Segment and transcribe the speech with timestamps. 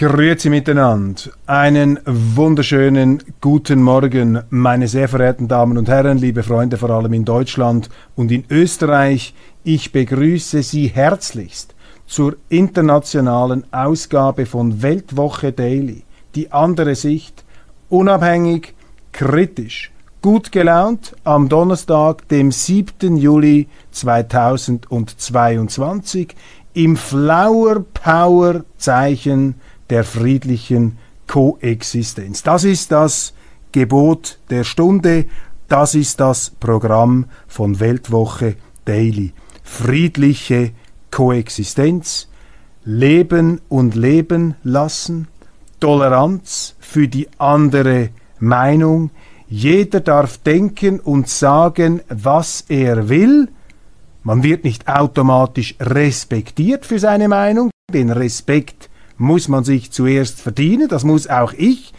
[0.00, 1.20] Grüezi miteinander.
[1.44, 7.26] Einen wunderschönen guten Morgen, meine sehr verehrten Damen und Herren, liebe Freunde, vor allem in
[7.26, 9.34] Deutschland und in Österreich.
[9.62, 11.74] Ich begrüße Sie herzlichst
[12.06, 16.04] zur internationalen Ausgabe von Weltwoche Daily.
[16.34, 17.44] Die andere Sicht,
[17.90, 18.72] unabhängig,
[19.12, 23.18] kritisch, gut gelaunt am Donnerstag, dem 7.
[23.18, 26.34] Juli 2022
[26.72, 29.56] im Flower Power Zeichen
[29.90, 32.42] der friedlichen Koexistenz.
[32.42, 33.34] Das ist das
[33.72, 35.26] Gebot der Stunde,
[35.68, 39.32] das ist das Programm von Weltwoche Daily.
[39.62, 40.72] Friedliche
[41.10, 42.28] Koexistenz,
[42.84, 45.28] Leben und Leben lassen,
[45.78, 48.10] Toleranz für die andere
[48.40, 49.10] Meinung,
[49.48, 53.48] jeder darf denken und sagen, was er will,
[54.22, 58.89] man wird nicht automatisch respektiert für seine Meinung, den Respekt
[59.20, 61.92] muss man sich zuerst verdienen, das muss auch ich.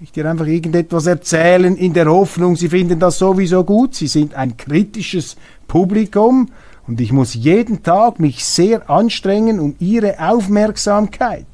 [0.00, 4.34] Ich dir einfach irgendetwas erzählen in der Hoffnung, Sie finden das sowieso gut, Sie sind
[4.34, 6.48] ein kritisches Publikum
[6.86, 11.46] und ich muss jeden Tag mich sehr anstrengen, um Ihre Aufmerksamkeit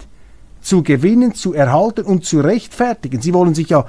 [0.60, 3.22] zu gewinnen, zu erhalten und zu rechtfertigen.
[3.22, 3.86] Sie wollen sich ja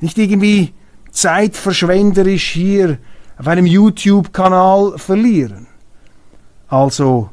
[0.00, 0.72] nicht irgendwie
[1.10, 2.98] zeitverschwenderisch hier
[3.36, 5.66] auf einem YouTube-Kanal verlieren.
[6.68, 7.30] Also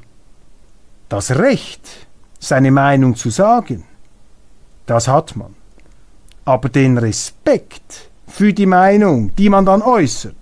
[1.08, 2.07] das Recht,
[2.40, 3.84] seine Meinung zu sagen,
[4.86, 5.56] das hat man.
[6.46, 10.36] Aber den Respekt für die Meinung, die man dann äußert,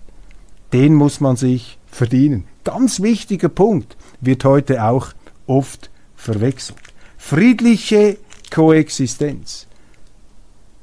[0.73, 2.45] den muss man sich verdienen.
[2.63, 5.09] Ganz wichtiger Punkt wird heute auch
[5.47, 6.79] oft verwechselt.
[7.17, 8.17] Friedliche
[8.51, 9.67] Koexistenz.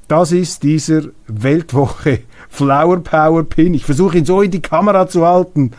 [0.07, 3.73] Das ist dieser Weltwoche Flower Power Pin.
[3.73, 5.71] Ich versuche ihn so in die Kamera zu halten,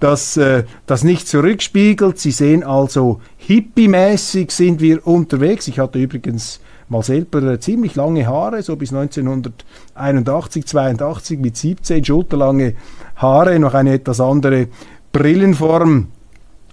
[0.00, 2.18] dass äh, das nicht zurückspiegelt.
[2.18, 5.68] Sie sehen also, hippie-mäßig sind wir unterwegs.
[5.68, 12.04] Ich hatte übrigens mal selber äh, ziemlich lange Haare, so bis 1981, 82 mit 17
[12.04, 12.74] schulterlange
[13.16, 14.68] Haare, noch eine etwas andere
[15.12, 16.08] Brillenform.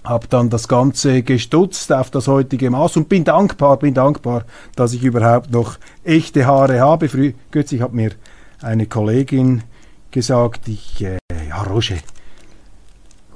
[0.03, 4.45] Hab dann das Ganze gestutzt auf das heutige Maß und bin dankbar, bin dankbar,
[4.75, 7.09] dass ich überhaupt noch echte Haare habe.
[7.09, 8.11] Früh, kürzlich hat mir
[8.61, 9.63] eine Kollegin
[10.11, 11.17] gesagt, ich, äh,
[11.49, 11.97] ja Roger,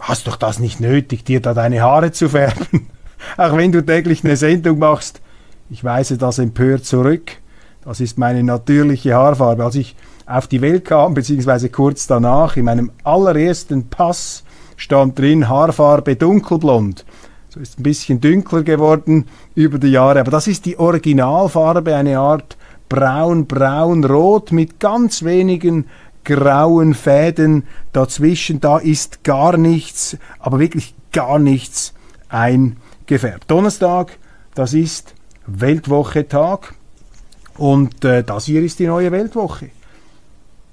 [0.02, 2.88] hast doch das nicht nötig, dir da deine Haare zu färben.
[3.38, 5.22] Auch wenn du täglich eine Sendung machst.
[5.70, 7.32] Ich weise das empört zurück.
[7.86, 9.64] Das ist meine natürliche Haarfarbe.
[9.64, 9.96] Als ich
[10.26, 14.44] auf die Welt kam, beziehungsweise kurz danach, in meinem allerersten Pass
[14.76, 17.06] stand drin Haarfarbe dunkelblond.
[17.50, 22.18] So ist ein bisschen dünkler geworden über die Jahre, aber das ist die Originalfarbe, eine
[22.18, 22.58] Art
[22.88, 25.86] braun, braun, rot mit ganz wenigen
[26.24, 28.60] grauen Fäden dazwischen.
[28.60, 31.94] Da ist gar nichts, aber wirklich gar nichts
[32.30, 33.50] eingefärbt.
[33.50, 34.18] Donnerstag,
[34.56, 35.14] das ist
[35.48, 36.74] Weltwoche-Tag
[37.58, 39.70] und äh, das hier ist die neue Weltwoche.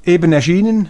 [0.05, 0.89] Eben erschienen,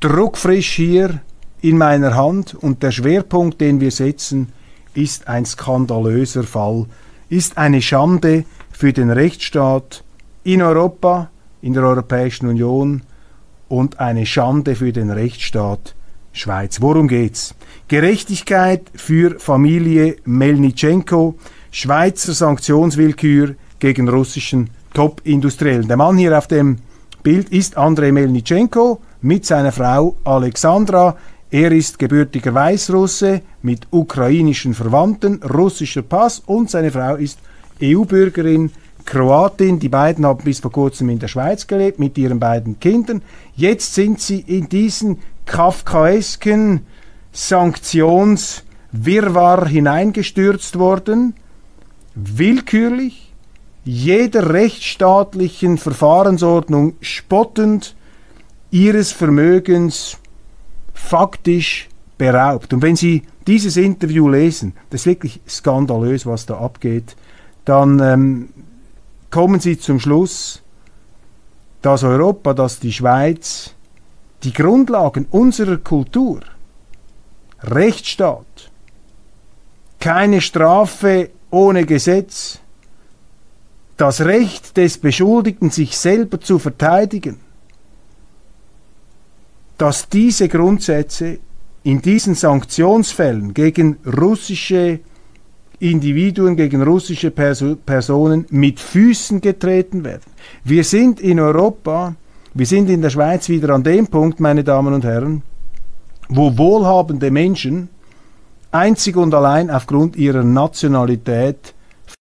[0.00, 1.20] druckfrisch hier
[1.60, 4.52] in meiner Hand und der Schwerpunkt, den wir setzen,
[4.94, 6.86] ist ein skandalöser Fall,
[7.28, 10.04] ist eine Schande für den Rechtsstaat
[10.44, 11.30] in Europa,
[11.62, 13.02] in der Europäischen Union,
[13.74, 15.96] und eine Schande für den Rechtsstaat
[16.32, 16.80] Schweiz.
[16.80, 17.54] Worum geht's?
[17.88, 21.34] Gerechtigkeit für Familie Melnitschenko,
[21.72, 25.88] Schweizer Sanktionswillkür gegen russischen Top-Industriellen.
[25.88, 26.78] Der Mann hier auf dem
[27.24, 31.16] Bild ist Andrei Melnitschenko mit seiner Frau Alexandra.
[31.50, 37.40] Er ist gebürtiger Weißrusse mit ukrainischen Verwandten, russischer Pass und seine Frau ist
[37.82, 38.70] EU-Bürgerin
[39.04, 39.78] Kroatin.
[39.78, 43.22] Die beiden haben bis vor kurzem in der Schweiz gelebt mit ihren beiden Kindern.
[43.54, 46.80] Jetzt sind sie in diesen kafkaesken
[47.32, 51.34] Sanktionswirrwarr hineingestürzt worden.
[52.14, 53.32] Willkürlich,
[53.84, 57.96] jeder rechtsstaatlichen Verfahrensordnung spottend,
[58.70, 60.18] ihres Vermögens
[60.92, 62.72] faktisch beraubt.
[62.72, 67.16] Und wenn Sie dieses Interview lesen, das ist wirklich skandalös, was da abgeht,
[67.64, 68.48] dann ähm,
[69.34, 70.62] kommen sie zum Schluss,
[71.82, 73.74] dass Europa, dass die Schweiz
[74.44, 76.38] die Grundlagen unserer Kultur,
[77.60, 78.70] Rechtsstaat,
[79.98, 82.60] keine Strafe ohne Gesetz,
[83.96, 87.40] das Recht des Beschuldigten, sich selber zu verteidigen,
[89.78, 91.40] dass diese Grundsätze
[91.82, 95.00] in diesen Sanktionsfällen gegen russische
[95.90, 100.32] Individuen, gegen russische Perso Personen mit Füßen getreten werden.
[100.64, 102.14] Wir sind in Europa,
[102.54, 105.42] wir sind in der Schweiz wieder an dem Punkt, meine Damen und Herren,
[106.28, 107.88] wo wohlhabende Menschen
[108.70, 111.74] einzig und allein aufgrund ihrer Nationalität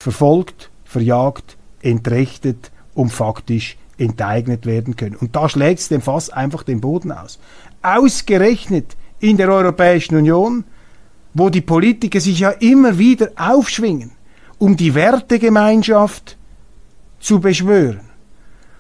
[0.03, 5.17] verfolgt, verjagt, entrechtet und faktisch enteignet werden können.
[5.17, 7.39] Und da schlägt es dem Fass einfach den Boden aus.
[7.83, 10.65] Ausgerechnet in der Europäischen Union,
[11.35, 14.12] wo die Politiker sich ja immer wieder aufschwingen,
[14.59, 16.37] um die Wertegemeinschaft
[17.21, 18.00] zu beschwören,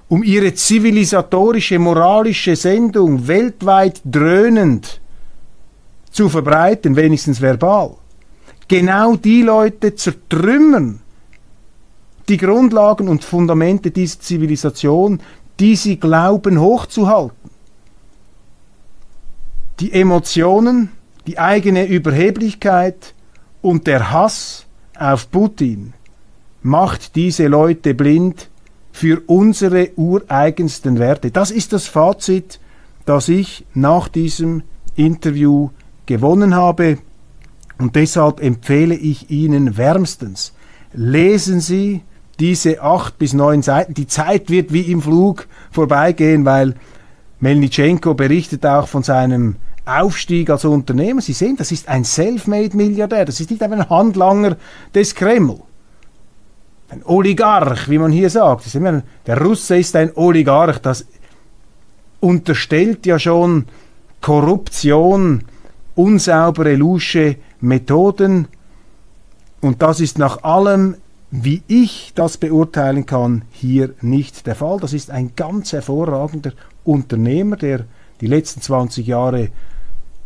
[0.08, 5.00] um ihre zivilisatorische, moralische Sendung weltweit dröhnend
[6.10, 7.96] zu verbreiten, wenigstens verbal.
[8.66, 11.00] Genau die Leute zertrümmern
[12.28, 15.20] die Grundlagen und Fundamente dieser Zivilisation,
[15.58, 17.50] die sie glauben hochzuhalten.
[19.80, 20.90] Die Emotionen,
[21.26, 23.14] die eigene Überheblichkeit
[23.62, 24.66] und der Hass
[24.98, 25.92] auf Putin
[26.62, 28.48] macht diese Leute blind
[28.92, 31.30] für unsere ureigensten Werte.
[31.30, 32.60] Das ist das Fazit,
[33.06, 34.62] das ich nach diesem
[34.96, 35.70] Interview
[36.06, 36.98] gewonnen habe
[37.78, 40.52] und deshalb empfehle ich Ihnen wärmstens,
[40.92, 42.02] lesen Sie
[42.38, 43.94] diese acht bis neun Seiten.
[43.94, 46.74] Die Zeit wird wie im Flug vorbeigehen, weil
[47.38, 49.56] Melnitschenko berichtet auch von seinem
[49.90, 51.20] Aufstieg als Unternehmer.
[51.20, 53.24] Sie sehen, das ist ein Selfmade-Milliardär.
[53.24, 54.56] Das ist nicht einfach ein Handlanger
[54.94, 55.60] des Kreml.
[56.88, 58.66] Ein Oligarch, wie man hier sagt.
[59.26, 60.78] Der Russe ist ein Oligarch.
[60.78, 61.06] Das
[62.20, 63.66] unterstellt ja schon
[64.20, 65.44] Korruption,
[65.94, 68.48] unsaubere, lusche Methoden.
[69.60, 70.96] Und das ist nach allem,
[71.30, 74.80] wie ich das beurteilen kann, hier nicht der Fall.
[74.80, 76.52] Das ist ein ganz hervorragender
[76.84, 77.84] Unternehmer, der
[78.20, 79.50] die letzten 20 Jahre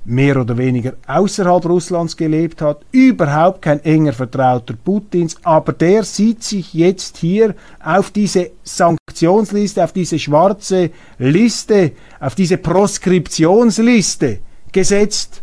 [0.05, 6.43] mehr oder weniger außerhalb Russlands gelebt hat, überhaupt kein enger Vertrauter Putins, aber der sieht
[6.43, 14.41] sich jetzt hier auf diese Sanktionsliste, auf diese schwarze Liste, auf diese Proskriptionsliste
[14.73, 15.43] gesetzt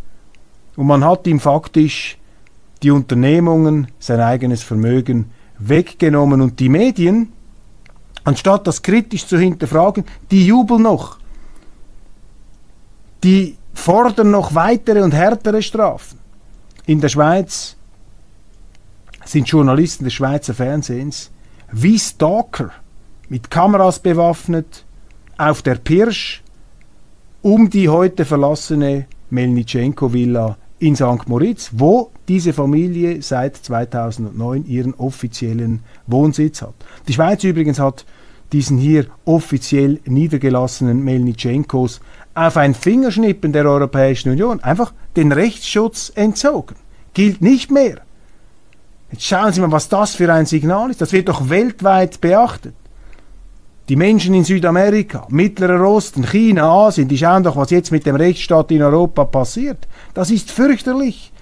[0.75, 2.17] und man hat ihm faktisch
[2.83, 7.31] die Unternehmungen, sein eigenes Vermögen weggenommen und die Medien,
[8.23, 11.19] anstatt das kritisch zu hinterfragen, die jubeln noch.
[13.23, 16.19] Die fordern noch weitere und härtere Strafen.
[16.85, 17.75] In der Schweiz
[19.25, 21.31] sind Journalisten des Schweizer Fernsehens
[21.71, 22.71] wie Stalker
[23.29, 24.83] mit Kameras bewaffnet
[25.37, 26.43] auf der Pirsch
[27.41, 31.27] um die heute verlassene Melnitschenko-Villa in St.
[31.27, 36.73] Moritz, wo diese Familie seit 2009 ihren offiziellen Wohnsitz hat.
[37.07, 38.05] Die Schweiz übrigens hat
[38.51, 42.01] diesen hier offiziell niedergelassenen Melnitschenkos
[42.33, 46.75] auf ein Fingerschnippen der Europäischen Union einfach den Rechtsschutz entzogen.
[47.13, 48.01] Gilt nicht mehr.
[49.11, 51.01] Jetzt schauen Sie mal, was das für ein Signal ist.
[51.01, 52.73] Das wird doch weltweit beachtet.
[53.89, 58.15] Die Menschen in Südamerika, Mittlerer Osten, China, Asien, die schauen doch, was jetzt mit dem
[58.15, 59.85] Rechtsstaat in Europa passiert.
[60.13, 61.33] Das ist fürchterlich.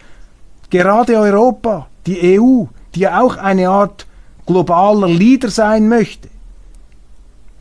[0.72, 2.64] Gerade Europa, die EU,
[2.96, 4.08] die auch eine Art
[4.48, 6.28] globaler Leader sein möchte,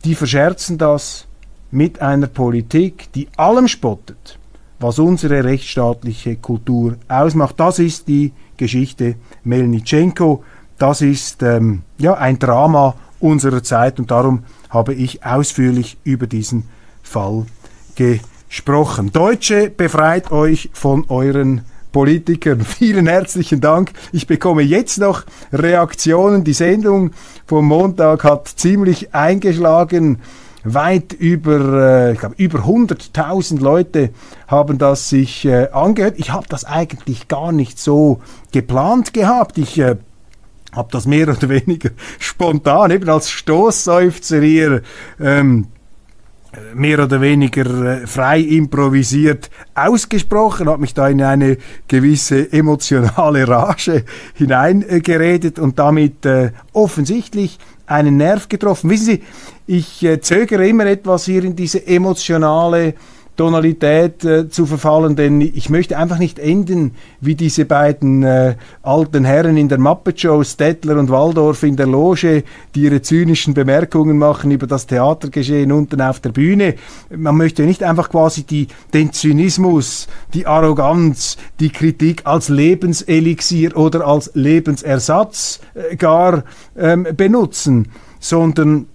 [0.05, 1.27] die verscherzen das
[1.71, 4.39] mit einer Politik, die allem spottet,
[4.79, 7.59] was unsere rechtsstaatliche Kultur ausmacht.
[7.59, 10.43] Das ist die Geschichte Melnitschenko.
[10.77, 16.63] Das ist ähm, ja ein Drama unserer Zeit und darum habe ich ausführlich über diesen
[17.03, 17.45] Fall
[17.95, 19.11] gesprochen.
[19.11, 21.61] Deutsche, befreit euch von euren
[21.91, 22.61] Politikern.
[22.65, 23.91] Vielen herzlichen Dank.
[24.11, 26.43] Ich bekomme jetzt noch Reaktionen.
[26.43, 27.11] Die Sendung
[27.45, 30.19] vom Montag hat ziemlich eingeschlagen.
[30.73, 34.09] Weit über, äh, ich glaube, über 100.000 Leute
[34.47, 36.15] haben das sich äh, angehört.
[36.17, 38.21] Ich habe das eigentlich gar nicht so
[38.51, 39.57] geplant gehabt.
[39.57, 39.97] Ich äh,
[40.73, 44.81] habe das mehr oder weniger spontan, eben als Stoßseufzer hier,
[45.19, 45.67] ähm,
[46.73, 51.57] mehr oder weniger äh, frei improvisiert ausgesprochen, habe mich da in eine
[51.87, 58.89] gewisse emotionale Rage hineingeredet und damit äh, offensichtlich einen Nerv getroffen.
[58.89, 59.23] Wissen Sie,
[59.69, 62.95] ich äh, zögere immer etwas hier in diese emotionale
[63.37, 69.25] Tonalität äh, zu verfallen, denn ich möchte einfach nicht enden wie diese beiden äh, alten
[69.25, 74.17] Herren in der Muppet Show, Stettler und Waldorf in der Loge, die ihre zynischen Bemerkungen
[74.17, 76.73] machen über das Theatergeschehen unten auf der Bühne.
[77.15, 84.07] Man möchte nicht einfach quasi die, den Zynismus, die Arroganz, die Kritik als Lebenselixier oder
[84.07, 86.43] als Lebensersatz äh, gar
[86.75, 88.87] ähm, benutzen, sondern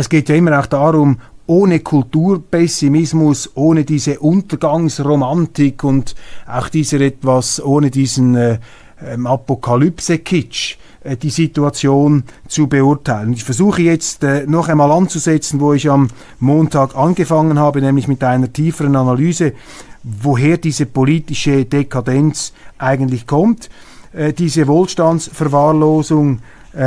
[0.00, 6.14] es geht ja immer auch darum, ohne Kulturpessimismus, ohne diese Untergangsromantik und
[6.46, 8.58] auch dieser etwas, ohne diesen äh,
[9.04, 13.32] ähm, Apokalypse-Kitsch äh, die Situation zu beurteilen.
[13.32, 18.22] Ich versuche jetzt äh, noch einmal anzusetzen, wo ich am Montag angefangen habe, nämlich mit
[18.22, 19.54] einer tieferen Analyse,
[20.02, 23.70] woher diese politische Dekadenz eigentlich kommt.
[24.12, 26.40] Äh, diese Wohlstandsverwahrlosung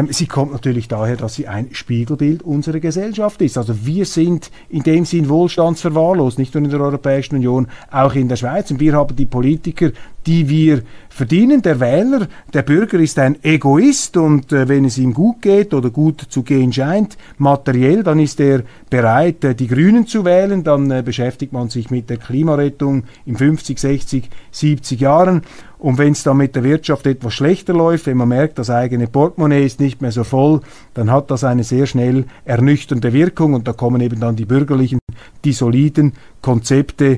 [0.09, 3.57] sie kommt natürlich daher, dass sie ein Spiegelbild unserer Gesellschaft ist.
[3.57, 8.27] Also wir sind in dem Sinn wohlstandsverwahrlost, nicht nur in der Europäischen Union, auch in
[8.27, 8.69] der Schweiz.
[8.71, 9.91] Und wir haben die Politiker,
[10.25, 11.61] die wir verdienen.
[11.61, 15.89] Der Wähler, der Bürger ist ein Egoist und äh, wenn es ihm gut geht oder
[15.89, 20.63] gut zu gehen scheint, materiell, dann ist er bereit, äh, die Grünen zu wählen.
[20.63, 25.41] Dann äh, beschäftigt man sich mit der Klimarettung in 50, 60, 70 Jahren.
[25.81, 29.07] Und wenn es dann mit der Wirtschaft etwas schlechter läuft, wenn man merkt, das eigene
[29.07, 30.61] Portemonnaie ist nicht mehr so voll,
[30.93, 33.55] dann hat das eine sehr schnell ernüchternde Wirkung.
[33.55, 34.99] Und da kommen eben dann die bürgerlichen,
[35.43, 37.17] die soliden Konzepte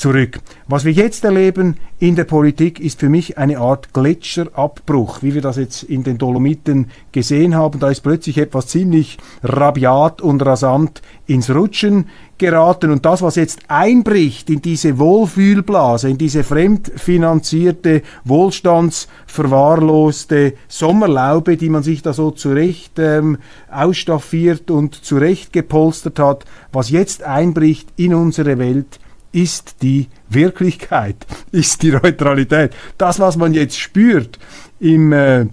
[0.00, 0.40] zurück.
[0.66, 5.42] Was wir jetzt erleben in der Politik ist für mich eine Art Gletscher-Abbruch, wie wir
[5.42, 7.78] das jetzt in den Dolomiten gesehen haben.
[7.80, 13.60] Da ist plötzlich etwas ziemlich rabiat und rasant ins Rutschen geraten und das, was jetzt
[13.68, 22.98] einbricht in diese Wohlfühlblase, in diese fremdfinanzierte, wohlstandsverwahrloste Sommerlaube, die man sich da so zurecht
[22.98, 23.36] ähm,
[23.70, 28.98] ausstaffiert und zurecht gepolstert hat, was jetzt einbricht in unsere Welt,
[29.32, 32.72] ist die Wirklichkeit, ist die Neutralität.
[32.98, 34.38] Das, was man jetzt spürt
[34.78, 35.46] im, äh,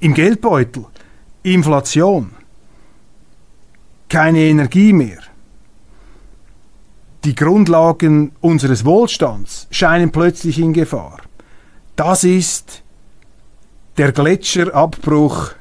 [0.00, 0.86] im Geldbeutel,
[1.42, 2.32] Inflation,
[4.08, 5.20] keine Energie mehr,
[7.24, 11.18] die Grundlagen unseres Wohlstands scheinen plötzlich in Gefahr.
[11.94, 12.82] Das ist
[13.96, 15.52] der Gletscherabbruch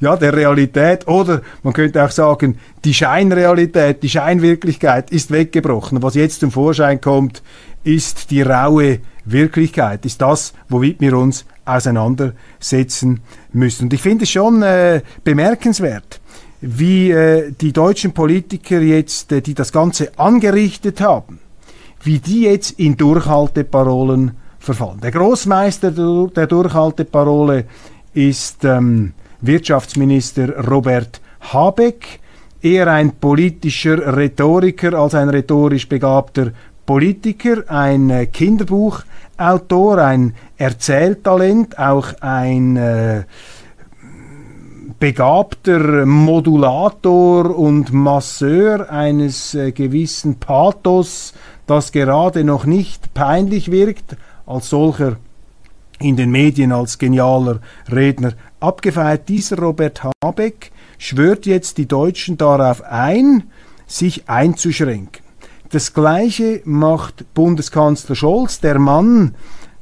[0.00, 6.02] ja, der Realität oder man könnte auch sagen, die Scheinrealität, die Scheinwirklichkeit ist weggebrochen.
[6.02, 7.42] Was jetzt zum Vorschein kommt,
[7.84, 13.20] ist die raue Wirklichkeit, ist das, womit wir uns auseinandersetzen
[13.52, 13.84] müssen.
[13.84, 16.20] Und ich finde es schon äh, bemerkenswert,
[16.60, 21.40] wie äh, die deutschen Politiker jetzt, äh, die das Ganze angerichtet haben,
[22.02, 25.00] wie die jetzt in Durchhalteparolen verfallen.
[25.00, 27.66] Der Großmeister der Durchhalteparole
[28.14, 29.12] ist ähm,
[29.46, 32.20] Wirtschaftsminister Robert Habeck,
[32.62, 36.52] eher ein politischer Rhetoriker als ein rhetorisch begabter
[36.86, 43.24] Politiker, ein äh, Kinderbuchautor, ein Erzähltalent, auch ein äh,
[44.98, 51.34] begabter Modulator und Masseur eines äh, gewissen Pathos,
[51.66, 55.16] das gerade noch nicht peinlich wirkt, als solcher
[55.98, 57.60] in den Medien als genialer
[57.90, 58.32] Redner
[58.64, 59.28] abgefeiert.
[59.28, 63.44] Dieser Robert Habeck schwört jetzt die Deutschen darauf ein,
[63.86, 65.22] sich einzuschränken.
[65.70, 69.34] Das Gleiche macht Bundeskanzler Scholz, der Mann,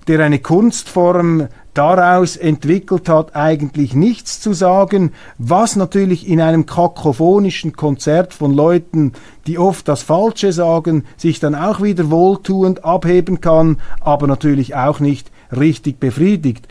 [0.08, 7.74] der eine Kunstform daraus entwickelt hat, eigentlich nichts zu sagen, was natürlich in einem kakophonischen
[7.74, 9.12] Konzert von Leuten,
[9.46, 15.00] die oft das Falsche sagen, sich dann auch wieder wohltuend abheben kann, aber natürlich auch
[15.00, 16.68] nicht richtig befriedigt.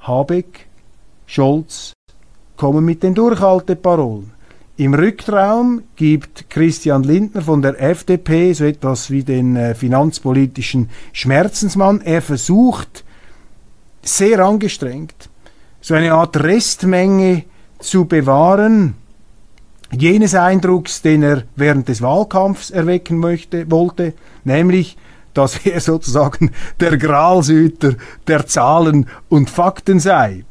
[0.00, 0.69] Habeck,
[1.30, 1.92] Scholz
[2.56, 4.32] kommen mit den Durchhalteparolen.
[4.76, 12.00] Im Rücktraum gibt Christian Lindner von der FDP so etwas wie den äh, finanzpolitischen Schmerzensmann.
[12.00, 13.04] Er versucht
[14.02, 15.28] sehr angestrengt,
[15.80, 17.44] so eine Art Restmenge
[17.78, 18.94] zu bewahren,
[19.92, 24.96] jenes Eindrucks, den er während des Wahlkampfs erwecken möchte, wollte, nämlich
[25.32, 27.94] dass er sozusagen der Gralsüter
[28.26, 30.44] der Zahlen und Fakten sei.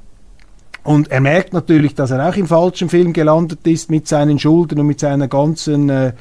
[0.84, 4.80] Und er merkt natürlich, dass er auch im falschen Film gelandet ist mit seinen Schulden
[4.80, 6.14] und mit seiner ganzen äh,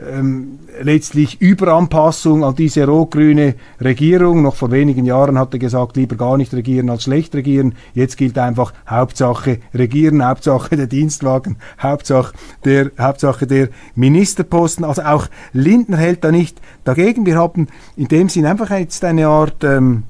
[0.00, 4.42] ähm, letztlich Überanpassung an diese rot-grüne Regierung.
[4.42, 7.74] Noch vor wenigen Jahren hat er gesagt, lieber gar nicht regieren als schlecht regieren.
[7.94, 14.84] Jetzt gilt einfach Hauptsache regieren, Hauptsache der Dienstwagen, Hauptsache der, Hauptsache der Ministerposten.
[14.84, 17.26] Also auch Lindner hält da nicht dagegen.
[17.26, 20.04] Wir haben in dem Sinn einfach jetzt eine Art ähm,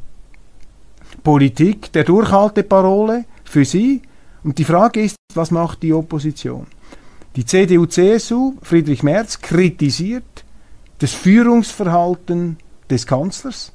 [1.25, 4.03] Politik der Durchhalteparole für sie.
[4.43, 6.67] Und die Frage ist, was macht die Opposition?
[7.37, 10.45] Die CDU-CSU, Friedrich Merz, kritisiert
[10.99, 12.57] das Führungsverhalten
[12.91, 13.73] des Kanzlers.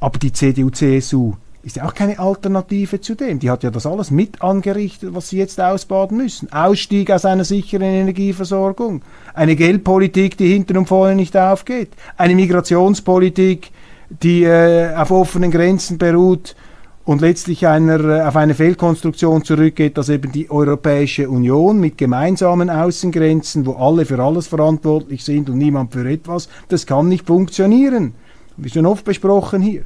[0.00, 3.38] Aber die CDU-CSU ist ja auch keine Alternative zu dem.
[3.38, 6.52] Die hat ja das alles mit angerichtet, was sie jetzt ausbaden müssen.
[6.52, 9.02] Ausstieg aus einer sicheren Energieversorgung,
[9.34, 13.70] eine Geldpolitik, die hinten und vorne nicht aufgeht, eine Migrationspolitik,
[14.10, 16.56] die äh, auf offenen Grenzen beruht
[17.04, 22.70] und letztlich einer, äh, auf eine Fehlkonstruktion zurückgeht, dass eben die Europäische Union mit gemeinsamen
[22.70, 28.14] Außengrenzen, wo alle für alles verantwortlich sind und niemand für etwas, das kann nicht funktionieren.
[28.56, 29.82] Wie schon oft besprochen hier.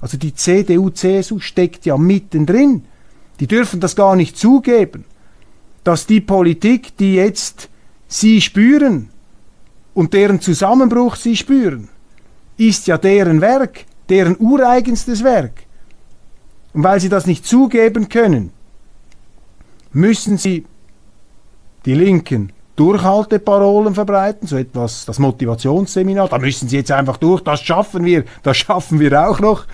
[0.00, 2.84] Also die CDU, CSU steckt ja mittendrin.
[3.40, 5.04] Die dürfen das gar nicht zugeben,
[5.82, 7.68] dass die Politik, die jetzt
[8.06, 9.10] sie spüren
[9.92, 11.88] und deren Zusammenbruch sie spüren,
[12.56, 15.64] ist ja deren Werk, deren ureigenstes Werk.
[16.74, 18.50] Und weil sie das nicht zugeben können,
[19.92, 20.66] müssen sie
[21.86, 27.60] die Linken Durchhalteparolen verbreiten, so etwas, das Motivationsseminar, da müssen sie jetzt einfach durch, das
[27.60, 29.66] schaffen wir, das schaffen wir auch noch.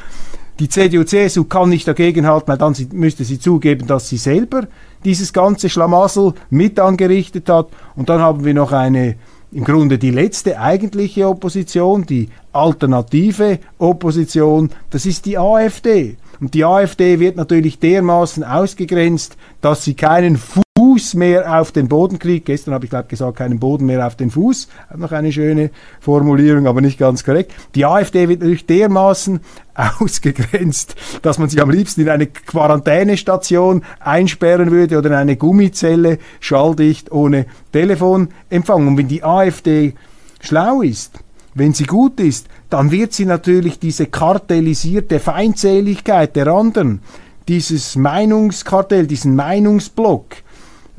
[0.58, 4.68] Die CDU-CSU kann nicht dagegenhalten, weil dann müsste sie zugeben, dass sie selber
[5.02, 7.68] dieses ganze Schlamassel mit angerichtet hat.
[7.96, 9.16] Und dann haben wir noch eine,
[9.52, 16.18] im Grunde die letzte eigentliche Opposition, die alternative Opposition, das ist die AfD.
[16.40, 22.18] Und die AfD wird natürlich dermaßen ausgegrenzt, dass sie keinen Fuß mehr auf den Boden
[22.18, 22.46] kriegt.
[22.46, 24.68] Gestern habe ich glaube gesagt, keinen Boden mehr auf den Fuß.
[24.96, 25.70] Noch eine schöne
[26.00, 27.52] Formulierung, aber nicht ganz korrekt.
[27.74, 29.40] Die AfD wird natürlich dermaßen
[30.00, 36.18] ausgegrenzt, dass man sie am liebsten in eine Quarantänestation einsperren würde oder in eine Gummizelle,
[36.40, 38.88] schalldicht, ohne Telefonempfang.
[38.88, 39.94] Und wenn die AfD
[40.40, 41.20] schlau ist,
[41.54, 47.00] wenn sie gut ist, dann wird sie natürlich diese kartellisierte Feindseligkeit der anderen,
[47.48, 50.36] dieses Meinungskartell, diesen Meinungsblock,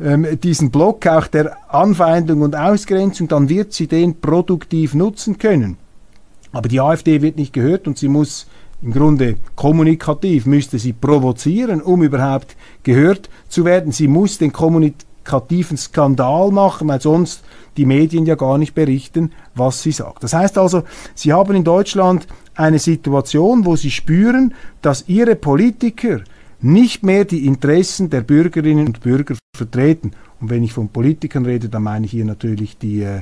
[0.02, 5.78] ähm, diesen Block auch der Anfeindung und Ausgrenzung, dann wird sie den produktiv nutzen können.
[6.52, 8.48] Aber die AfD wird nicht gehört und sie muss
[8.82, 13.92] im Grunde kommunikativ, müsste sie provozieren, um überhaupt gehört zu werden.
[13.92, 17.44] Sie muss den kommunikativen Skandal machen, weil sonst
[17.78, 20.24] die Medien ja gar nicht berichten, was sie sagt.
[20.24, 20.84] Das heißt also,
[21.16, 26.22] sie haben in Deutschland eine Situation, wo sie spüren, dass ihre Politiker
[26.60, 30.12] nicht mehr die Interessen der Bürgerinnen und Bürger vertreten.
[30.40, 33.22] Und wenn ich von Politikern rede, dann meine ich hier natürlich die äh,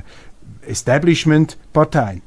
[0.66, 2.22] Establishment-Parteien.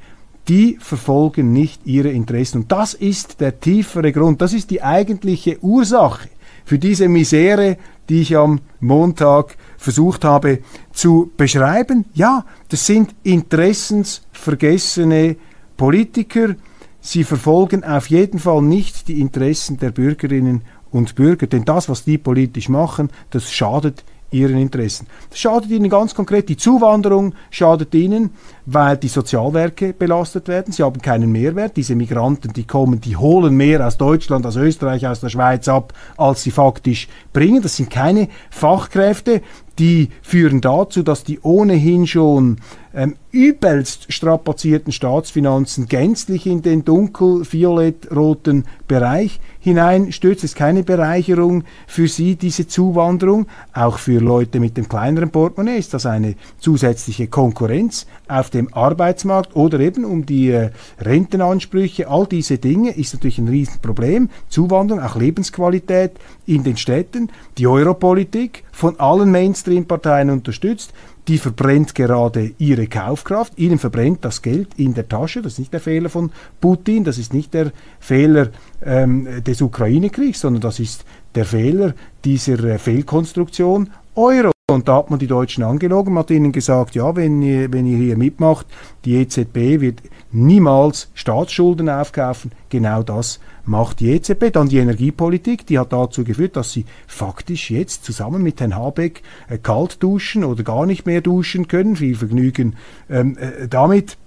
[0.47, 2.63] Die verfolgen nicht ihre Interessen.
[2.63, 6.29] Und das ist der tiefere Grund, das ist die eigentliche Ursache
[6.65, 7.77] für diese Misere,
[8.09, 10.59] die ich am Montag versucht habe
[10.91, 12.05] zu beschreiben.
[12.13, 15.37] Ja, das sind interessensvergessene
[15.77, 16.55] Politiker.
[17.01, 22.05] Sie verfolgen auf jeden Fall nicht die Interessen der Bürgerinnen und Bürger, denn das, was
[22.05, 25.07] die politisch machen, das schadet ihren Interessen.
[25.29, 26.49] Das schadet ihnen ganz konkret.
[26.49, 28.31] Die Zuwanderung schadet ihnen,
[28.65, 30.73] weil die Sozialwerke belastet werden.
[30.73, 31.77] Sie haben keinen Mehrwert.
[31.77, 35.93] Diese Migranten, die kommen, die holen mehr aus Deutschland, aus Österreich, aus der Schweiz ab,
[36.17, 37.61] als sie faktisch bringen.
[37.61, 39.41] Das sind keine Fachkräfte.
[39.79, 42.57] Die führen dazu, dass die ohnehin schon
[42.93, 50.43] ähm, übelst strapazierten Staatsfinanzen gänzlich in den dunkel-violett-roten Bereich hineinstürzt.
[50.43, 53.47] Es ist keine Bereicherung für sie, diese Zuwanderung.
[53.73, 59.55] Auch für Leute mit dem kleineren Portemonnaie ist das eine zusätzliche Konkurrenz auf dem Arbeitsmarkt
[59.55, 62.07] oder eben um die äh, Rentenansprüche.
[62.07, 64.29] All diese Dinge ist natürlich ein Riesenproblem.
[64.49, 66.11] Zuwanderung, auch Lebensqualität
[66.45, 70.93] in den Städten, die Europolitik von allen Mainstream-Parteien unterstützt
[71.27, 75.41] die verbrennt gerade ihre Kaufkraft, ihnen verbrennt das Geld in der Tasche.
[75.41, 78.49] Das ist nicht der Fehler von Putin, das ist nicht der Fehler
[78.83, 81.05] ähm, des Ukraine-Kriegs, sondern das ist
[81.35, 81.93] der Fehler
[82.25, 84.52] dieser äh, Fehlkonstruktion Euro.
[84.73, 87.97] Und da hat man die Deutschen angelogen, hat ihnen gesagt, ja, wenn ihr, wenn ihr
[87.97, 88.65] hier mitmacht,
[89.05, 92.51] die EZB wird niemals Staatsschulden aufkaufen.
[92.69, 94.51] Genau das macht die EZB.
[94.51, 99.21] Dann die Energiepolitik, die hat dazu geführt, dass sie faktisch jetzt zusammen mit Herrn Habeck
[99.47, 101.95] äh, kalt duschen oder gar nicht mehr duschen können.
[101.95, 102.75] Viel Vergnügen
[103.09, 104.17] ähm, äh, damit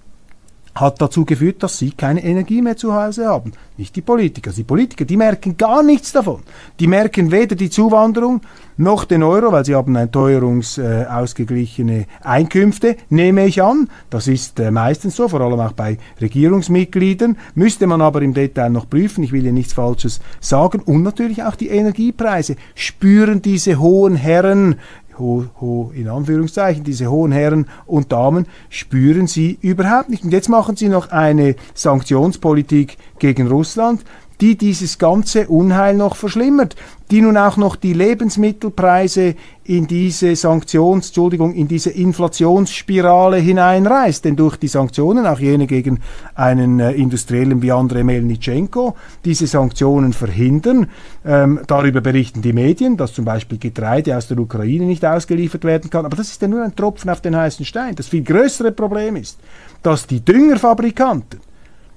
[0.76, 3.52] hat dazu geführt, dass sie keine Energie mehr zu Hause haben.
[3.78, 4.52] Nicht die Politiker.
[4.52, 6.42] Die Politiker, die merken gar nichts davon.
[6.78, 8.42] Die merken weder die Zuwanderung
[8.76, 13.88] noch den Euro, weil sie haben ein teuerungsausgeglichene äh, Einkünfte, nehme ich an.
[14.10, 17.38] Das ist äh, meistens so, vor allem auch bei Regierungsmitgliedern.
[17.54, 19.24] Müsste man aber im Detail noch prüfen.
[19.24, 20.80] Ich will hier nichts Falsches sagen.
[20.80, 22.56] Und natürlich auch die Energiepreise.
[22.74, 24.76] Spüren diese hohen Herren
[25.18, 30.24] ho, ho, in Anführungszeichen, diese hohen Herren und Damen spüren sie überhaupt nicht.
[30.24, 34.04] Und jetzt machen sie noch eine Sanktionspolitik gegen Russland,
[34.40, 36.76] die dieses ganze Unheil noch verschlimmert,
[37.10, 44.24] die nun auch noch die Lebensmittelpreise in diese Sanktions, Entschuldigung, in diese Inflationsspirale hineinreißt.
[44.24, 46.00] Denn durch die Sanktionen, auch jene gegen
[46.34, 50.88] einen äh, Industriellen wie Andrei Melnitschenko, diese Sanktionen verhindern.
[51.24, 55.90] Ähm, darüber berichten die Medien, dass zum Beispiel Getreide aus der Ukraine nicht ausgeliefert werden
[55.90, 56.04] kann.
[56.04, 57.94] Aber das ist ja nur ein Tropfen auf den heißen Stein.
[57.94, 59.38] Das viel größere Problem ist,
[59.82, 61.40] dass die Düngerfabrikanten,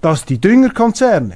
[0.01, 1.35] dass die Düngerkonzerne,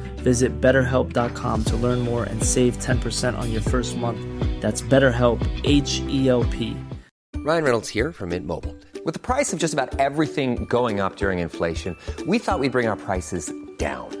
[0.23, 4.19] Visit betterhelp.com to learn more and save 10% on your first month.
[4.61, 6.77] That's BetterHelp, H E L P.
[7.37, 8.75] Ryan Reynolds here from Mint Mobile.
[9.03, 12.87] With the price of just about everything going up during inflation, we thought we'd bring
[12.87, 14.20] our prices down.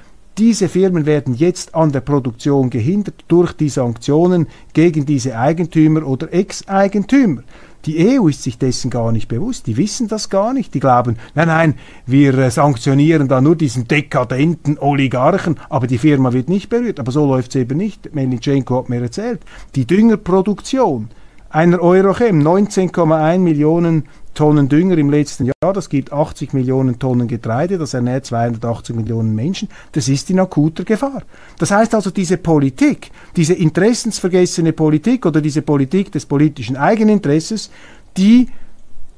[0.37, 6.33] Diese Firmen werden jetzt an der Produktion gehindert durch die Sanktionen gegen diese Eigentümer oder
[6.33, 7.43] Ex-Eigentümer.
[7.85, 11.17] Die EU ist sich dessen gar nicht bewusst, die wissen das gar nicht, die glauben,
[11.33, 11.73] nein, nein,
[12.05, 16.99] wir äh, sanktionieren da nur diesen dekadenten Oligarchen, aber die Firma wird nicht berührt.
[16.99, 18.13] Aber so läuft es eben nicht.
[18.13, 19.41] Melnitschenko hat mir erzählt,
[19.75, 21.09] die Düngerproduktion
[21.51, 27.77] einer Eurochem, 19,1 Millionen Tonnen Dünger im letzten Jahr, das gibt 80 Millionen Tonnen Getreide,
[27.77, 31.23] das ernährt 280 Millionen Menschen, das ist in akuter Gefahr.
[31.59, 37.69] Das heißt also, diese Politik, diese interessensvergessene Politik oder diese Politik des politischen Eigeninteresses,
[38.15, 38.47] die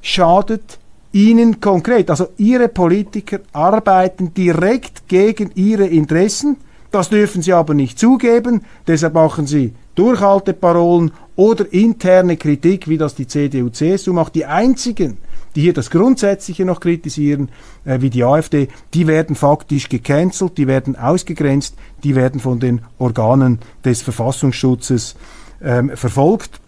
[0.02, 0.78] schadet
[1.12, 2.10] ihnen konkret.
[2.10, 6.56] Also ihre Politiker arbeiten direkt gegen ihre Interessen,
[6.90, 13.14] das dürfen sie aber nicht zugeben, deshalb machen sie Durchhalteparolen oder interne Kritik, wie das
[13.14, 14.34] die CDU-CSU macht.
[14.34, 15.18] Die einzigen,
[15.54, 17.48] die hier das Grundsätzliche noch kritisieren,
[17.84, 22.82] äh, wie die AfD, die werden faktisch gecancelt, die werden ausgegrenzt, die werden von den
[22.98, 25.16] Organen des Verfassungsschutzes
[25.62, 26.60] ähm, verfolgt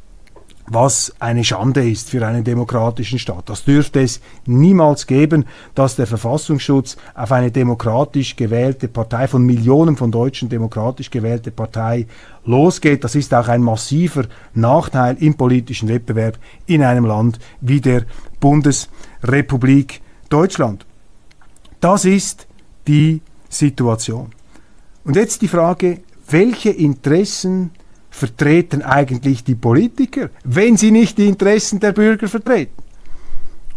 [0.68, 3.48] was eine Schande ist für einen demokratischen Staat.
[3.48, 9.96] Das dürfte es niemals geben, dass der Verfassungsschutz auf eine demokratisch gewählte Partei, von Millionen
[9.96, 12.06] von Deutschen demokratisch gewählte Partei
[12.44, 13.04] losgeht.
[13.04, 14.24] Das ist auch ein massiver
[14.54, 18.04] Nachteil im politischen Wettbewerb in einem Land wie der
[18.40, 20.84] Bundesrepublik Deutschland.
[21.80, 22.46] Das ist
[22.88, 24.30] die Situation.
[25.04, 27.70] Und jetzt die Frage, welche Interessen
[28.16, 32.82] vertreten eigentlich die Politiker, wenn sie nicht die Interessen der Bürger vertreten?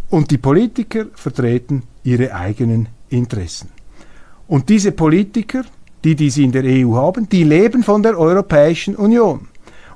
[0.09, 3.69] Und die Politiker vertreten ihre eigenen Interessen.
[4.47, 5.63] Und diese Politiker,
[6.05, 9.49] die, die sie in der EU haben, die leben von der Europäischen Union.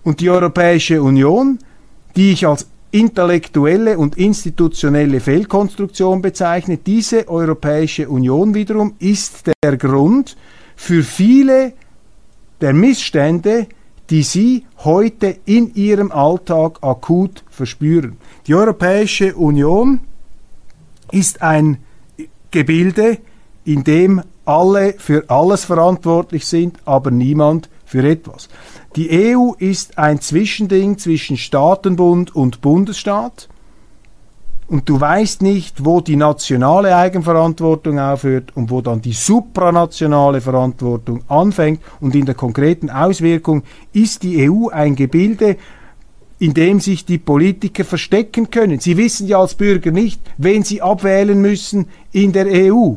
[0.04, 1.60] Und die Europäische Union,
[2.18, 10.36] die ich als intellektuelle und institutionelle Fehlkonstruktion bezeichne, diese Europäische Union wiederum ist der Grund
[10.76, 11.72] für viele
[12.60, 13.68] der Missstände,
[14.10, 18.18] die Sie heute in Ihrem Alltag akut verspüren.
[18.48, 20.02] Die Europäische Union
[21.12, 21.78] ist ein
[22.52, 23.20] Gebilde,
[23.66, 28.50] in dem alle für alles verantwortlich sind, aber niemand für etwas.
[28.96, 33.48] Die EU ist ein Zwischending zwischen Staatenbund und Bundesstaat
[34.74, 41.22] und du weißt nicht, wo die nationale Eigenverantwortung aufhört und wo dann die supranationale Verantwortung
[41.28, 41.80] anfängt.
[42.00, 43.62] Und in der konkreten Auswirkung
[43.94, 45.58] ist die EU ein Gebilde,
[46.40, 48.80] in dem sich die Politiker verstecken können.
[48.80, 52.96] Sie wissen ja als Bürger nicht, wen sie abwählen müssen in der EU.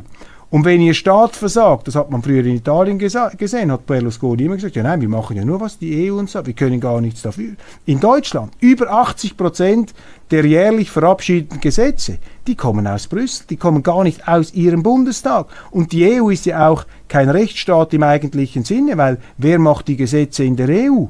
[0.49, 4.55] Und wenn ihr Staat versagt, das hat man früher in Italien gesehen, hat Berlusconi immer
[4.55, 7.01] gesagt, ja nein, wir machen ja nur, was die EU uns sagt, wir können gar
[7.01, 7.51] nichts dafür.
[7.85, 9.93] In Deutschland, über 80 Prozent
[10.31, 15.47] der jährlich verabschiedeten Gesetze, die kommen aus Brüssel, die kommen gar nicht aus ihrem Bundestag.
[15.69, 19.97] Und die EU ist ja auch kein Rechtsstaat im eigentlichen Sinne, weil wer macht die
[19.97, 21.07] Gesetze in der EU?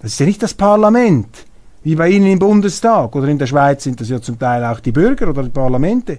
[0.00, 1.44] Das ist ja nicht das Parlament,
[1.82, 4.78] wie bei Ihnen im Bundestag oder in der Schweiz sind das ja zum Teil auch
[4.78, 6.18] die Bürger oder die Parlamente.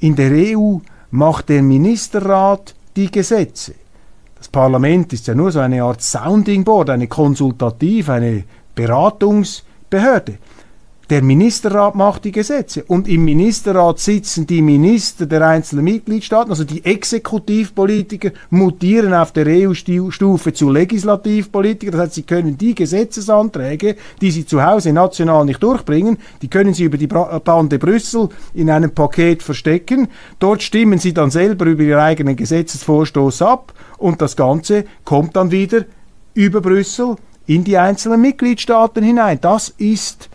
[0.00, 0.78] In der EU
[1.10, 3.74] macht der Ministerrat die Gesetze.
[4.36, 8.44] Das Parlament ist ja nur so eine Art Sounding Board, eine Konsultativ, eine
[8.74, 10.38] Beratungsbehörde.
[11.10, 16.64] Der Ministerrat macht die Gesetze und im Ministerrat sitzen die Minister der einzelnen Mitgliedstaaten, also
[16.64, 21.92] die Exekutivpolitiker mutieren auf der EU-Stufe zu Legislativpolitiker.
[21.92, 26.74] Das heißt, sie können die Gesetzesanträge, die sie zu Hause national nicht durchbringen, die können
[26.74, 30.08] sie über die Bande Brüssel in einem Paket verstecken.
[30.38, 35.50] Dort stimmen sie dann selber über ihren eigenen Gesetzesvorstoß ab und das Ganze kommt dann
[35.50, 35.86] wieder
[36.34, 37.16] über Brüssel
[37.46, 39.38] in die einzelnen Mitgliedstaaten hinein.
[39.40, 40.27] Das ist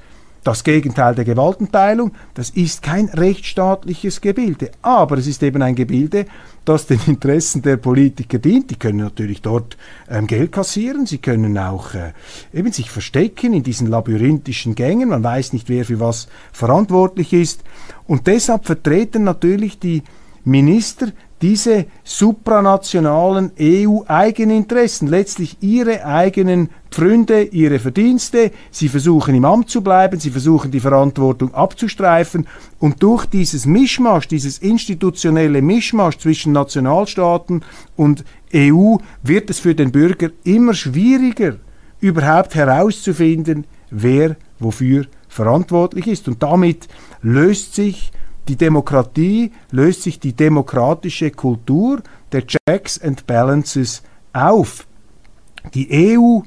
[0.44, 6.26] das Gegenteil der Gewaltenteilung, das ist kein rechtsstaatliches Gebilde, aber es ist eben ein Gebilde,
[6.66, 8.72] das den Interessen der Politiker dient.
[8.72, 9.78] Die können natürlich dort
[10.10, 12.14] ähm, Geld kassieren, sie können auch äh,
[12.54, 17.64] eben sich verstecken in diesen labyrinthischen Gängen, man weiß nicht, wer für was verantwortlich ist.
[18.08, 20.04] Und deshalb vertreten natürlich die
[20.46, 21.08] Minister
[21.44, 30.22] diese supranationalen EU-Eigeninteressen, letztlich ihre eigenen Pfründe, ihre Verdienste, sie versuchen im Amt zu bleiben,
[30.22, 32.48] sie versuchen die Verantwortung abzustreifen
[32.80, 37.66] und durch dieses Mischmasch, dieses institutionelle Mischmasch zwischen Nationalstaaten
[37.98, 38.24] und
[38.56, 41.58] EU wird es für den Bürger immer schwieriger,
[42.00, 46.30] überhaupt herauszufinden, wer wofür verantwortlich ist.
[46.30, 46.88] Und damit
[47.22, 48.14] löst sich
[48.48, 52.02] die Demokratie löst sich die demokratische Kultur
[52.32, 54.04] der Checks and Balances
[54.34, 54.86] auf.
[55.74, 56.42] Die EU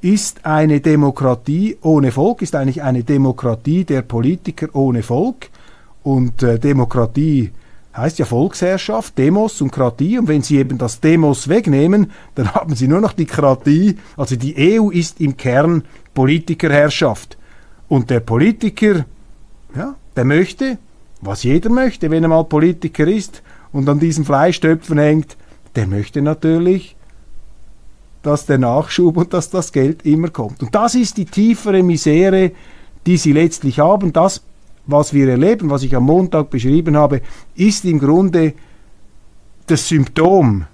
[0.00, 5.50] ist eine Demokratie ohne Volk, ist eigentlich eine Demokratie der Politiker ohne Volk.
[6.02, 7.52] Und äh, Demokratie
[7.96, 10.18] heißt ja Volksherrschaft, Demos und Kratie.
[10.18, 13.98] Und wenn Sie eben das Demos wegnehmen, dann haben Sie nur noch die Kratie.
[14.16, 17.36] Also die EU ist im Kern Politikerherrschaft.
[17.88, 19.06] Und der Politiker,
[19.74, 20.78] ja, der möchte,
[21.26, 25.36] was jeder möchte, wenn er mal Politiker ist und an diesen Fleischtöpfen hängt,
[25.74, 26.96] der möchte natürlich,
[28.22, 30.62] dass der Nachschub und dass das Geld immer kommt.
[30.62, 32.52] Und das ist die tiefere Misere,
[33.06, 34.12] die sie letztlich haben.
[34.12, 34.42] Das,
[34.86, 37.20] was wir erleben, was ich am Montag beschrieben habe,
[37.54, 38.54] ist im Grunde
[39.66, 40.64] das Symptom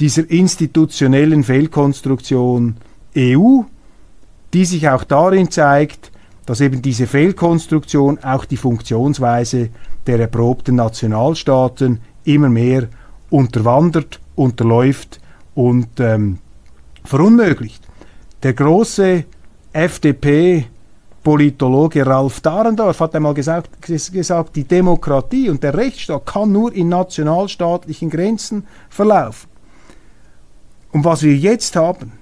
[0.00, 2.76] dieser institutionellen Fehlkonstruktion
[3.16, 3.62] EU,
[4.52, 6.10] die sich auch darin zeigt,
[6.46, 9.70] dass eben diese Fehlkonstruktion auch die Funktionsweise
[10.06, 12.88] der erprobten Nationalstaaten immer mehr
[13.30, 15.20] unterwandert, unterläuft
[15.54, 16.38] und ähm,
[17.04, 17.86] verunmöglicht.
[18.42, 19.24] Der große
[19.72, 26.90] FDP-Politologe Ralf Dahrendorf hat einmal gesagt, gesagt, die Demokratie und der Rechtsstaat kann nur in
[26.90, 29.48] nationalstaatlichen Grenzen verlaufen.
[30.92, 32.12] Und was wir jetzt haben,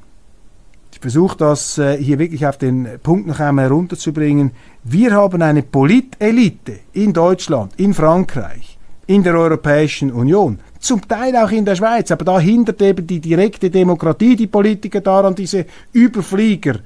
[1.03, 4.53] versuche das äh, hier wirklich auf den Punkt noch einmal herunterzubringen.
[4.85, 11.51] Wir haben eine Politelite in Deutschland, in Frankreich, in der Europäischen Union, zum Teil auch
[11.51, 16.77] in der Schweiz, aber da hindert eben die direkte Demokratie die Politiker daran, diese Überflieger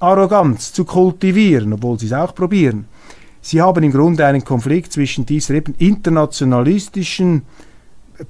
[0.00, 2.86] Arroganz zu kultivieren, obwohl sie es auch probieren.
[3.40, 7.42] Sie haben im Grunde einen Konflikt zwischen dieser eben internationalistischen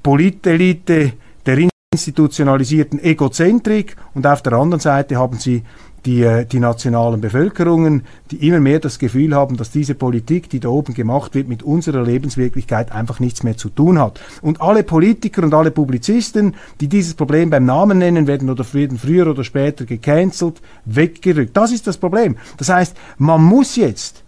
[0.02, 1.14] Politelite
[1.46, 5.62] der institutionalisierten Egozentrik und auf der anderen Seite haben sie
[6.04, 8.02] die, äh, die nationalen Bevölkerungen,
[8.32, 11.62] die immer mehr das Gefühl haben, dass diese Politik, die da oben gemacht wird, mit
[11.62, 14.20] unserer Lebenswirklichkeit einfach nichts mehr zu tun hat.
[14.42, 18.98] Und alle Politiker und alle Publizisten, die dieses Problem beim Namen nennen, werden oder werden
[18.98, 21.56] früher oder später gecancelt, weggerückt.
[21.56, 22.36] Das ist das Problem.
[22.58, 24.24] Das heißt, man muss jetzt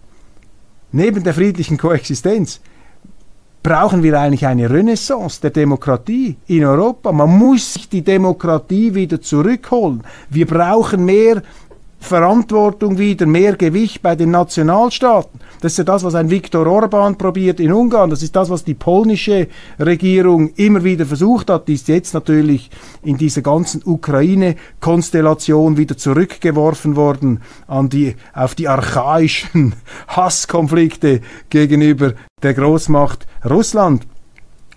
[0.93, 2.61] neben der friedlichen Koexistenz
[3.67, 7.11] brauchen wir eigentlich eine Renaissance der Demokratie in Europa.
[7.11, 10.03] Man muss sich die Demokratie wieder zurückholen.
[10.29, 11.43] Wir brauchen mehr
[11.99, 15.41] Verantwortung wieder, mehr Gewicht bei den Nationalstaaten.
[15.61, 18.09] Das ist ja das, was ein Viktor Orban probiert in Ungarn.
[18.09, 19.47] Das ist das, was die polnische
[19.79, 21.67] Regierung immer wieder versucht hat.
[21.67, 22.69] Die ist jetzt natürlich
[23.03, 29.75] in dieser ganzen Ukraine-Konstellation wieder zurückgeworfen worden an die, auf die archaischen
[30.07, 34.05] Hasskonflikte gegenüber der Großmacht Russland.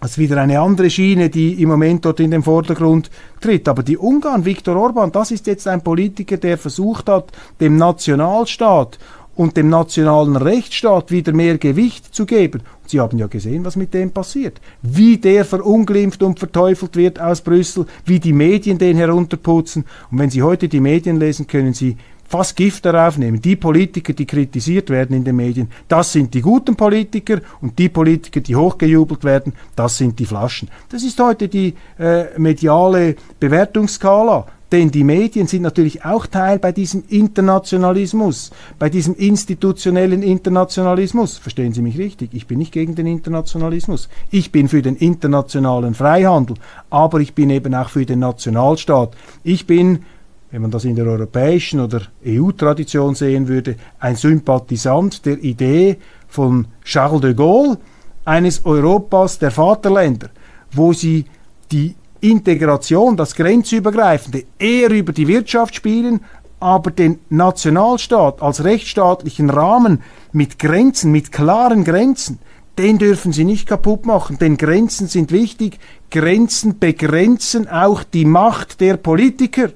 [0.00, 3.68] Das ist wieder eine andere Schiene, die im Moment dort in den Vordergrund tritt.
[3.68, 8.98] Aber die Ungarn, Viktor Orban, das ist jetzt ein Politiker, der versucht hat, dem Nationalstaat
[9.40, 12.60] und dem nationalen Rechtsstaat wieder mehr Gewicht zu geben.
[12.82, 14.60] Und Sie haben ja gesehen, was mit dem passiert.
[14.82, 19.86] Wie der verunglimpft und verteufelt wird aus Brüssel, wie die Medien den herunterputzen.
[20.10, 21.96] Und wenn Sie heute die Medien lesen, können Sie
[22.28, 23.40] fast Gift darauf nehmen.
[23.40, 27.88] Die Politiker, die kritisiert werden in den Medien, das sind die guten Politiker und die
[27.88, 30.68] Politiker, die hochgejubelt werden, das sind die Flaschen.
[30.90, 34.44] Das ist heute die äh, mediale Bewertungsskala.
[34.72, 41.38] Denn die Medien sind natürlich auch Teil bei diesem Internationalismus, bei diesem institutionellen Internationalismus.
[41.38, 42.34] Verstehen Sie mich richtig?
[42.34, 44.08] Ich bin nicht gegen den Internationalismus.
[44.30, 46.56] Ich bin für den internationalen Freihandel,
[46.88, 49.16] aber ich bin eben auch für den Nationalstaat.
[49.42, 50.00] Ich bin
[50.52, 56.66] wenn man das in der europäischen oder EU-Tradition sehen würde, ein Sympathisant der Idee von
[56.84, 57.78] Charles de Gaulle,
[58.24, 60.30] eines Europas der Vaterländer,
[60.72, 61.24] wo sie
[61.70, 66.20] die Integration, das Grenzübergreifende, eher über die Wirtschaft spielen,
[66.60, 70.02] aber den Nationalstaat als rechtsstaatlichen Rahmen
[70.32, 72.38] mit Grenzen, mit klaren Grenzen,
[72.78, 75.78] den dürfen sie nicht kaputt machen, denn Grenzen sind wichtig.
[76.10, 79.70] Grenzen begrenzen auch die Macht der Politiker.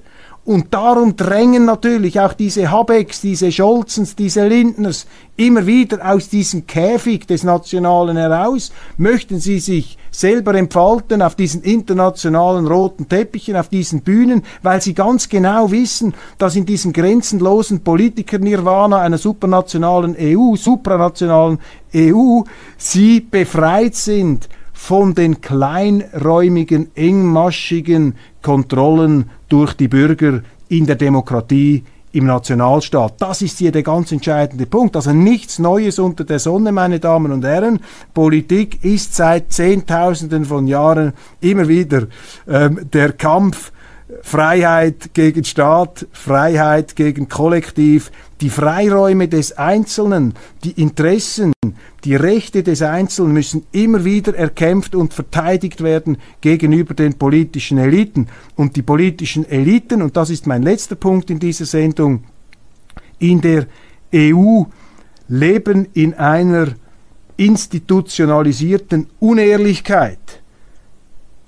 [0.44, 6.66] Und darum drängen natürlich auch diese Habecks, diese Scholzens, diese Lindners immer wieder aus diesem
[6.66, 8.70] Käfig des Nationalen heraus.
[8.98, 14.92] Möchten sie sich selber entfalten auf diesen internationalen roten Teppichen, auf diesen Bühnen, weil sie
[14.92, 21.58] ganz genau wissen, dass in diesem grenzenlosen Politiker-Nirvana einer supranationalen EU, supranationalen
[21.94, 22.42] EU,
[22.76, 32.26] sie befreit sind von den kleinräumigen, engmaschigen Kontrollen durch die Bürger in der Demokratie im
[32.26, 33.14] Nationalstaat.
[33.20, 34.96] Das ist hier der ganz entscheidende Punkt.
[34.96, 37.78] Also nichts Neues unter der Sonne, meine Damen und Herren.
[38.14, 42.08] Politik ist seit Zehntausenden von Jahren immer wieder
[42.48, 43.70] ähm, der Kampf
[44.20, 48.12] Freiheit gegen Staat, Freiheit gegen Kollektiv,
[48.42, 51.54] die Freiräume des Einzelnen, die Interessen,
[52.04, 58.28] die Rechte des Einzelnen müssen immer wieder erkämpft und verteidigt werden gegenüber den politischen Eliten.
[58.56, 62.24] Und die politischen Eliten, und das ist mein letzter Punkt in dieser Sendung,
[63.18, 63.66] in der
[64.14, 64.64] EU
[65.28, 66.74] leben in einer
[67.38, 70.43] institutionalisierten Unehrlichkeit.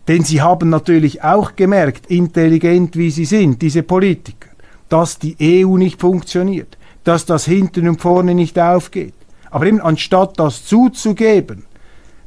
[0.09, 4.49] Denn sie haben natürlich auch gemerkt, intelligent wie sie sind, diese Politiker,
[4.89, 9.15] dass die EU nicht funktioniert, dass das hinten und vorne nicht aufgeht.
[9.51, 11.65] Aber eben anstatt das zuzugeben,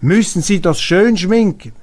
[0.02, 1.74] müssen sie das schön schminken,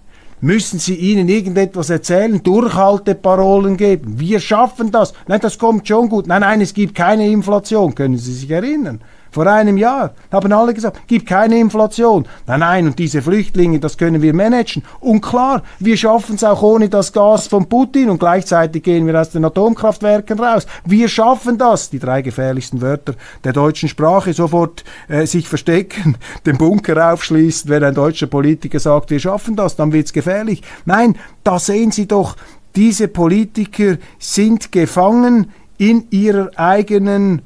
[0.41, 4.19] müssen sie ihnen irgendetwas erzählen, Durchhalteparolen geben.
[4.21, 5.15] Wir schaffen das.
[5.27, 6.27] Nein, das kommt schon gut.
[6.27, 7.95] Nein, nein, es gibt keine Inflation.
[7.95, 9.01] Können Sie sich erinnern?
[9.37, 12.27] Vor einem Jahr haben alle gesagt, gibt keine Inflation.
[12.47, 14.83] Nein, nein, und diese Flüchtlinge, das können wir managen.
[14.99, 19.21] Und klar, wir schaffen es auch ohne das Gas von Putin und gleichzeitig gehen wir
[19.21, 20.67] aus den Atomkraftwerken raus.
[20.87, 23.13] Wir schaffen das, die drei gefährlichsten Wörter
[23.45, 29.11] der deutschen Sprache, sofort äh, sich verstecken, den Bunker aufschließen, wenn ein deutscher Politiker sagt,
[29.11, 30.63] wir schaffen das, dann wird's gefährlich.
[30.87, 32.37] Nein, da sehen Sie doch,
[32.75, 37.43] diese Politiker sind gefangen in ihrer eigenen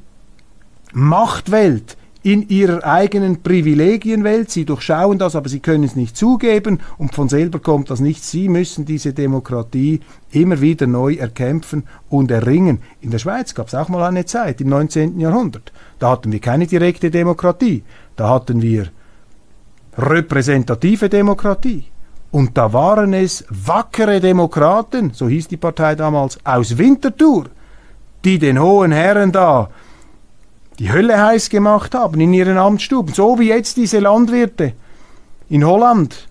[0.93, 4.51] Machtwelt, in ihrer eigenen Privilegienwelt.
[4.51, 8.23] Sie durchschauen das, aber sie können es nicht zugeben und von selber kommt das nicht.
[8.25, 10.01] Sie müssen diese Demokratie
[10.31, 12.81] immer wieder neu erkämpfen und erringen.
[13.01, 15.19] In der Schweiz gab es auch mal eine Zeit im 19.
[15.19, 15.73] Jahrhundert.
[15.99, 17.83] Da hatten wir keine direkte Demokratie.
[18.17, 18.89] Da hatten wir
[19.97, 21.85] repräsentative Demokratie.
[22.31, 27.47] Und da waren es wackere Demokraten, so hieß die Partei damals, aus Winterthur,
[28.25, 29.69] die den hohen Herren da
[30.81, 33.13] die Hölle heiß gemacht haben in ihren Amtsstuben.
[33.15, 34.73] So wie jetzt diese Landwirte
[35.51, 36.27] in Holland,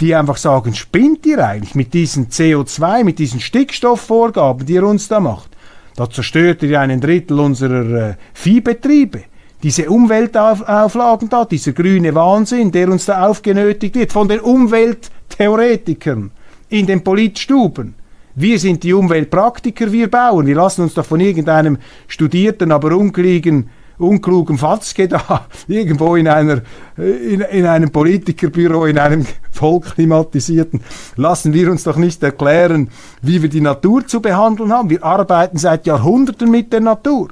[0.00, 5.06] die einfach sagen, spinnt ihr eigentlich mit diesen CO2, mit diesen Stickstoffvorgaben, die ihr uns
[5.06, 5.50] da macht.
[5.94, 9.22] Da zerstört ihr einen Drittel unserer äh, Viehbetriebe.
[9.62, 16.32] Diese Umweltauflagen da, dieser grüne Wahnsinn, der uns da aufgenötigt wird von den Umwelttheoretikern
[16.70, 17.94] in den Politstuben.
[18.36, 20.46] Wir sind die Umweltpraktiker, wir bauen.
[20.46, 26.62] Wir lassen uns doch von irgendeinem studierten, aber unklugen, unklugen Fatzke da irgendwo in, einer,
[26.96, 30.82] in, in einem Politikerbüro, in einem vollklimatisierten,
[31.14, 32.90] lassen wir uns doch nicht erklären,
[33.22, 34.90] wie wir die Natur zu behandeln haben.
[34.90, 37.28] Wir arbeiten seit Jahrhunderten mit der Natur.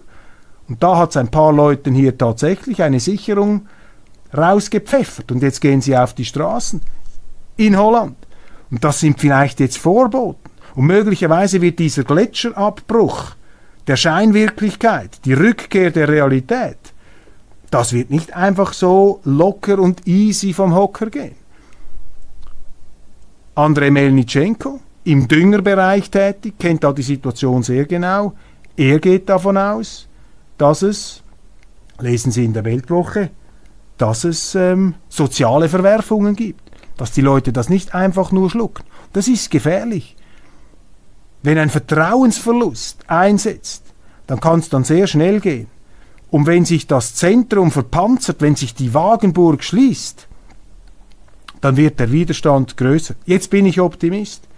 [0.69, 3.67] Und da hat es ein paar Leuten hier tatsächlich eine Sicherung
[4.37, 5.33] rausgepfeffert.
[5.33, 6.81] Und jetzt gehen sie auf die Straßen
[7.57, 8.17] in Holland.
[8.71, 10.42] Und das sind vielleicht jetzt Vorboten.
[10.75, 13.33] Und möglicherweise wird dieser Gletscherabbruch
[13.87, 16.79] der Scheinwirklichkeit, die Rückkehr der Realität,
[17.71, 21.35] das wird nicht einfach so locker und easy vom Hocker gehen.
[23.55, 28.35] Andrei Melnitschenko, im Düngerbereich tätig, kennt da die Situation sehr genau.
[28.77, 30.09] Er geht davon aus,
[30.59, 31.23] dass es,
[31.99, 33.31] lesen Sie in der Weltwoche,
[33.99, 38.85] dass es ähm, soziale Verwerfungen gibt, dass die Leute das nicht einfach nur schlucken.
[39.13, 40.17] Das ist gefährlich.
[41.43, 43.85] Wenn ein Vertrauensverlust einsetzt,
[44.27, 45.67] dann kann es dann sehr schnell gehen.
[46.31, 50.29] Und wenn sich das Zentrum verpanzert, wenn sich die Wagenburg schließt,
[51.61, 53.15] dann wird der Widerstand größer.
[53.27, 54.49] Jetzt bin ich Optimist.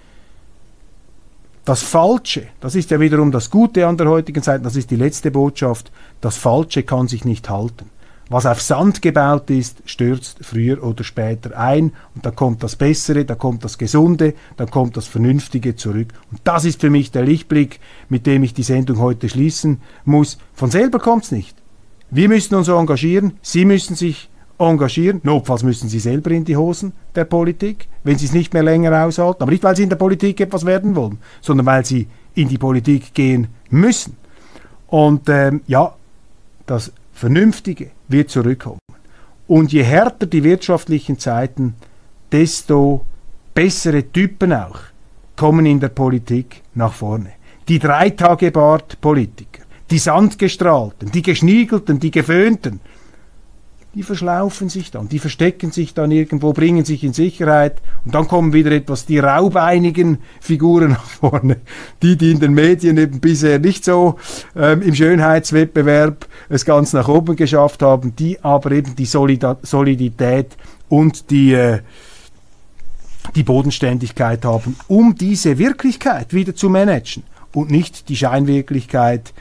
[1.65, 4.97] das Falsche, das ist ja wiederum das Gute an der heutigen Zeit, das ist die
[4.97, 7.89] letzte Botschaft, das Falsche kann sich nicht halten.
[8.31, 13.25] Was auf Sand gebaut ist, stürzt früher oder später ein und da kommt das Bessere,
[13.25, 16.09] da kommt das Gesunde, da kommt das Vernünftige zurück.
[16.31, 20.39] Und das ist für mich der Lichtblick, mit dem ich die Sendung heute schließen muss.
[20.55, 21.55] Von selber kommt's nicht.
[22.11, 25.21] Wir müssen uns engagieren, Sie müssen sich engagieren.
[25.23, 29.05] Notfalls müssen Sie selber in die Hosen der Politik, wenn Sie es nicht mehr länger
[29.05, 29.43] aushalten.
[29.43, 32.59] Aber nicht, weil Sie in der Politik etwas werden wollen, sondern weil Sie in die
[32.59, 34.17] Politik gehen müssen.
[34.87, 35.95] Und ähm, ja,
[36.67, 38.81] das Vernünftige wird zurückkommen.
[39.47, 41.75] Und je härter die wirtschaftlichen Zeiten,
[42.33, 43.07] desto
[43.55, 44.81] bessere Typen auch
[45.37, 47.33] kommen in der Politik nach vorne.
[47.69, 52.81] Die Dreitagebart-Politiker, die Sandgestrahlten, die Geschniegelten, die Geföhnten,
[53.95, 58.27] die verschlaufen sich dann, die verstecken sich dann irgendwo, bringen sich in Sicherheit und dann
[58.27, 61.59] kommen wieder etwas die raubeinigen Figuren nach vorne,
[62.03, 64.17] die, die in den Medien eben bisher nicht so
[64.57, 70.57] ähm, im Schönheitswettbewerb es ganz nach oben geschafft haben, die aber eben die Solida Solidität
[70.89, 71.81] und die äh,
[73.35, 77.23] die Bodenständigkeit haben, um diese Wirklichkeit wieder zu managen
[77.53, 79.33] und nicht die Scheinwirklichkeit,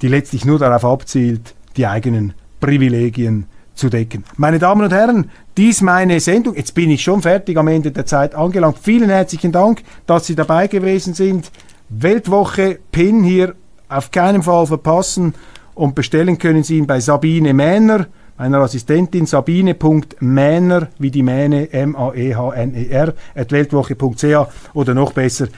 [0.00, 3.46] die letztlich nur darauf abzielt, die eigenen Privilegien
[3.76, 4.24] zu decken.
[4.36, 6.56] Meine Damen und Herren, dies meine Sendung.
[6.56, 8.78] Jetzt bin ich schon fertig am Ende der Zeit angelangt.
[8.82, 11.50] Vielen herzlichen Dank, dass Sie dabei gewesen sind.
[11.88, 13.54] Weltwoche Pin hier
[13.88, 15.34] auf keinen Fall verpassen
[15.74, 18.06] und bestellen können Sie ihn bei Sabine Mähner,
[18.38, 25.48] meiner Assistentin sabine.mähner, wie die Mähne, M-A-E-H-N-E-R, at weltwoche.ch oder noch besser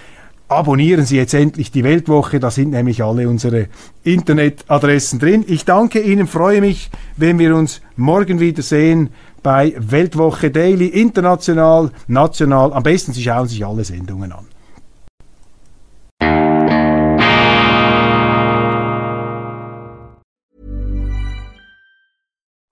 [0.48, 3.68] abonnieren Sie jetzt endlich die Weltwoche, da sind nämlich alle unsere
[4.02, 5.44] Internetadressen drin.
[5.46, 9.10] Ich danke Ihnen, freue mich, wenn wir uns morgen wieder sehen
[9.42, 12.72] bei Weltwoche Daily, international, national.
[12.72, 14.46] Am besten Sie schauen sich alle Sendungen an.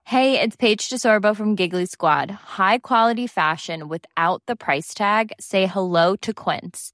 [0.03, 2.31] Hey, it's Paige DeSorbo from Giggly Squad.
[2.57, 5.33] High quality fashion without the price tag.
[5.39, 6.93] Say hello to Quince.